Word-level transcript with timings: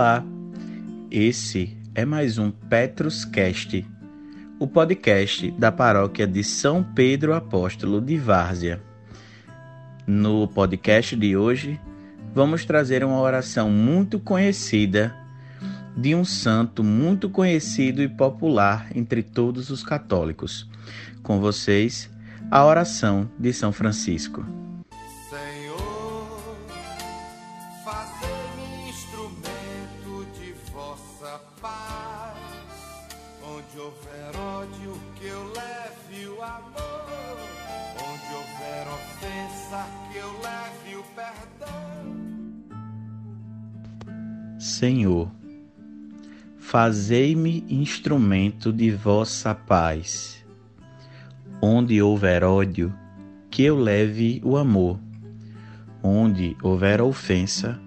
Olá, 0.00 0.24
esse 1.10 1.76
é 1.94 2.06
mais 2.06 2.38
um 2.38 2.50
Petrus 2.50 3.22
Cast, 3.22 3.86
o 4.58 4.66
podcast 4.66 5.50
da 5.50 5.70
paróquia 5.70 6.26
de 6.26 6.42
São 6.42 6.82
Pedro 6.82 7.34
Apóstolo 7.34 8.00
de 8.00 8.16
Várzea. 8.16 8.80
No 10.06 10.48
podcast 10.48 11.14
de 11.14 11.36
hoje, 11.36 11.78
vamos 12.34 12.64
trazer 12.64 13.04
uma 13.04 13.20
oração 13.20 13.68
muito 13.68 14.18
conhecida 14.18 15.14
de 15.94 16.14
um 16.14 16.24
santo 16.24 16.82
muito 16.82 17.28
conhecido 17.28 18.02
e 18.02 18.08
popular 18.08 18.86
entre 18.94 19.22
todos 19.22 19.68
os 19.68 19.82
católicos. 19.82 20.66
Com 21.22 21.40
vocês, 21.40 22.08
a 22.50 22.64
oração 22.64 23.28
de 23.38 23.52
São 23.52 23.70
Francisco. 23.70 24.46
Vossa 31.20 31.40
paz. 31.60 32.36
Onde 33.44 33.78
houver 33.78 34.36
ódio, 34.36 34.98
que 35.16 35.26
eu 35.26 35.52
leve 35.52 36.26
o 36.28 36.42
amor. 36.42 37.36
Onde 37.96 38.34
houver 38.34 38.86
ofensa, 38.88 39.86
que 40.10 40.18
eu 40.18 40.32
leve 40.40 40.96
o 40.96 41.04
perdão. 41.14 42.16
Senhor, 44.58 45.30
fazei-me 46.58 47.64
instrumento 47.68 48.72
de 48.72 48.90
vossa 48.90 49.54
paz. 49.54 50.44
Onde 51.62 52.00
houver 52.00 52.42
ódio, 52.44 52.94
que 53.50 53.62
eu 53.62 53.78
leve 53.78 54.40
o 54.42 54.56
amor. 54.56 54.98
Onde 56.02 56.56
houver 56.62 57.02
ofensa, 57.02 57.78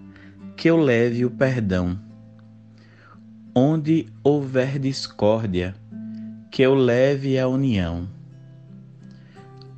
que 0.56 0.70
eu 0.70 0.78
leve 0.78 1.26
o 1.26 1.32
perdão. 1.32 2.13
Onde 3.56 4.08
houver 4.24 4.80
discórdia, 4.80 5.76
que 6.50 6.64
eu 6.64 6.74
leve 6.74 7.38
a 7.38 7.48
união. 7.48 8.10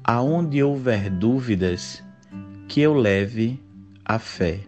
Aonde 0.01 0.63
houver 0.63 1.09
dúvidas, 1.09 2.01
que 2.69 2.79
eu 2.79 2.93
leve 2.93 3.61
a 4.05 4.17
fé. 4.17 4.61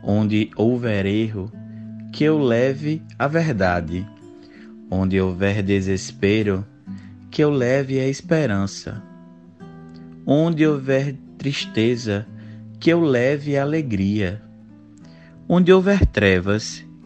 Onde 0.00 0.48
houver 0.54 1.04
erro, 1.06 1.50
que 2.12 2.22
eu 2.22 2.38
leve 2.38 3.02
a 3.18 3.26
verdade. 3.26 4.06
Onde 4.88 5.20
houver 5.20 5.60
desespero, 5.60 6.64
que 7.32 7.42
eu 7.42 7.50
leve 7.50 7.98
a 7.98 8.06
esperança. 8.06 9.02
Onde 10.24 10.64
houver 10.64 11.16
tristeza, 11.36 12.28
que 12.78 12.90
eu 12.90 13.00
leve 13.00 13.56
a 13.56 13.62
alegria. 13.62 14.40
Onde 15.48 15.72
houver 15.72 16.06
trevas, 16.06 16.88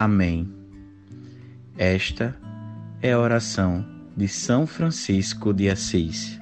Amém. 0.00 0.50
Esta 1.76 2.34
é 3.02 3.12
a 3.12 3.18
oração 3.18 3.84
de 4.16 4.26
São 4.28 4.66
Francisco 4.66 5.52
de 5.52 5.68
Assis. 5.68 6.38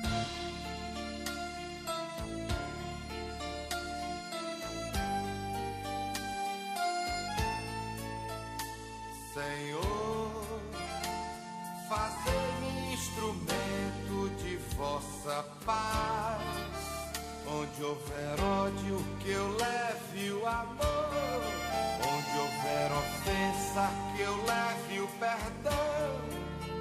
Que 24.19 24.23
eu 24.25 24.37
leve 24.45 25.01
o 25.01 25.09
perdão. 25.21 26.19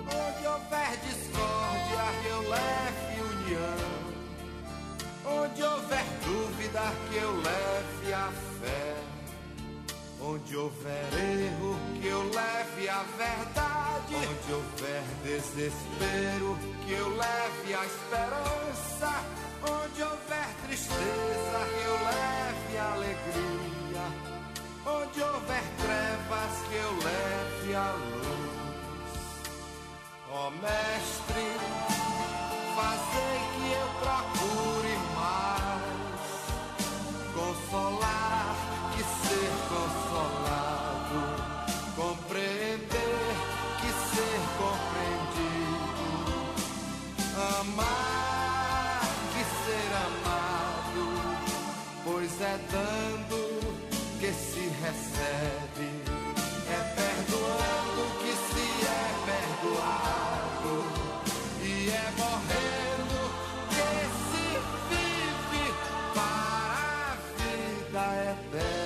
Onde 0.09 0.47
houver 0.47 0.97
discórdia, 1.05 2.03
que 2.23 2.27
eu 2.29 2.41
leve 2.49 3.21
união. 3.21 4.07
Onde 5.23 5.63
houver 5.63 6.05
dúvida, 6.25 6.81
que 7.07 7.17
eu 7.17 7.31
leve 7.35 8.13
a 8.13 8.31
fé. 8.59 8.95
Onde 10.19 10.57
houver 10.57 11.13
erro, 11.13 11.79
que 12.01 12.07
eu 12.07 12.23
leve 12.23 12.89
a 12.89 13.03
verdade. 13.03 14.15
Onde 14.15 14.53
houver 14.53 15.03
desespero, 15.23 16.57
que 16.87 16.93
eu 16.93 17.09
leve 17.09 17.73
a 17.75 17.85
esperança. 17.85 19.23
Onde 19.61 20.01
houver 20.01 20.47
tristeza, 20.65 21.59
que 21.69 21.85
eu 21.85 21.93
leve 22.03 22.77
a 22.79 22.93
alegria. 22.93 24.05
Onde 24.87 25.21
houver 25.21 25.76
eu 26.77 26.91
leve 26.91 27.75
a 27.75 27.91
luz. 27.91 28.57
Ó 30.31 30.49
Mestre, 30.51 31.47
fazei 32.75 33.38
que 33.53 33.67
eu 33.81 33.88
procure 34.01 34.95
mais. 35.16 36.37
Consolar 37.33 38.55
que 38.93 39.03
ser 39.03 39.51
consolado, 39.69 41.19
compreender 41.95 43.27
que 43.79 43.89
ser 44.11 44.39
compreendido, 44.61 46.07
amar 47.59 49.01
que 49.33 49.43
ser 49.66 49.89
amado, 50.07 51.03
pois 52.03 52.33
é 52.41 52.57
dando 52.71 53.39
que 54.19 54.31
se 54.33 54.63
recebe, 54.81 56.16
vida 67.97 68.31
eterna. 68.31 68.68
Ó 68.74 68.76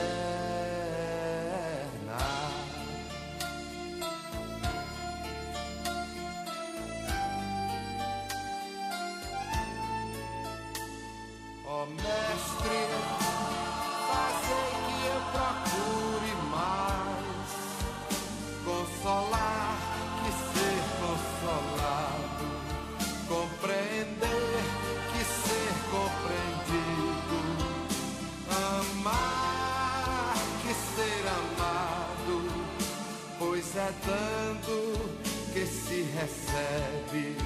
é 33.76 33.92
dando 34.06 35.18
que 35.54 35.66
se 35.66 36.02
recebe, 36.02 37.38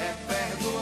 é 0.00 0.14
perdoando 0.26 0.79